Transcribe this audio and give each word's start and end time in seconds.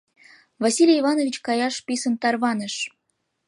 Василий 0.63 0.99
Иванович 1.01 1.35
каяш 1.45 1.75
писын 1.85 2.13
тарваныш. 2.21 2.75